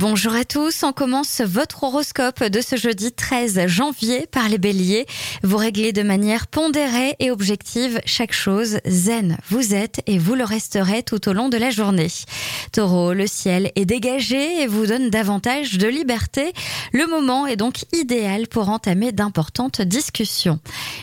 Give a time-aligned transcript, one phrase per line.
[0.00, 5.04] Bonjour à tous, on commence votre horoscope de ce jeudi 13 janvier par les béliers.
[5.42, 9.36] Vous réglez de manière pondérée et objective chaque chose zen.
[9.50, 12.06] Vous êtes et vous le resterez tout au long de la journée.
[12.72, 16.54] Taureau, le ciel est dégagé et vous donne davantage de liberté.
[16.94, 20.60] Le moment est donc idéal pour entamer d'importantes discussions.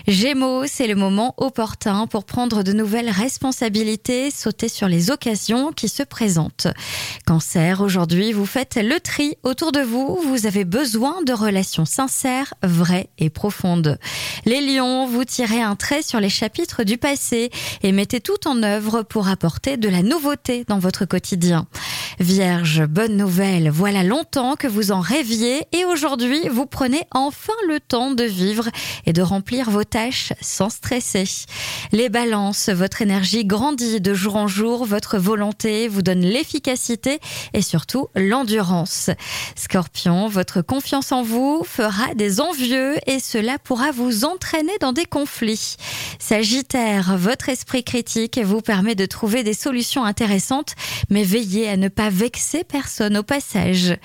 [0.07, 5.87] Gémeaux, c'est le moment opportun pour prendre de nouvelles responsabilités, sauter sur les occasions qui
[5.87, 6.67] se présentent.
[7.27, 10.17] Cancer, aujourd'hui, vous faites le tri autour de vous.
[10.23, 13.99] Vous avez besoin de relations sincères, vraies et profondes.
[14.45, 17.51] Les lions, vous tirez un trait sur les chapitres du passé
[17.83, 21.67] et mettez tout en œuvre pour apporter de la nouveauté dans votre quotidien.
[22.19, 27.79] Vierge, bonne nouvelle, voilà longtemps que vous en rêviez et aujourd'hui vous prenez enfin le
[27.79, 28.69] temps de vivre
[29.05, 31.25] et de remplir vos tâches sans stresser.
[31.91, 37.19] Les balances, votre énergie grandit de jour en jour, votre volonté vous donne l'efficacité
[37.53, 39.11] et surtout l'endurance.
[39.55, 45.05] Scorpion, votre confiance en vous fera des envieux et cela pourra vous entraîner dans des
[45.05, 45.75] conflits.
[46.17, 50.73] Sagittaire, votre esprit critique vous permet de trouver des solutions intéressantes,
[51.11, 53.97] mais veillez à ne pas vexer personne au passage.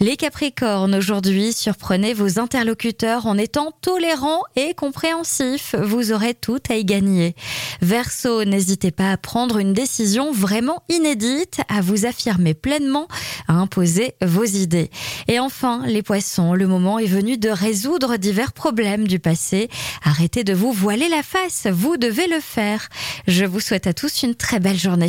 [0.00, 5.74] Les Capricornes, aujourd'hui, surprenez vos interlocuteurs en étant tolérants et compréhensifs.
[5.74, 7.34] Vous aurez tout à y gagner.
[7.80, 13.08] Verseau, n'hésitez pas à prendre une décision vraiment inédite, à vous affirmer pleinement,
[13.48, 14.90] à imposer vos idées.
[15.26, 19.68] Et enfin, les poissons, le moment est venu de résoudre divers problèmes du passé.
[20.04, 22.88] Arrêtez de vous voiler la face, vous devez le faire.
[23.26, 25.08] Je vous souhaite à tous une très belle journée.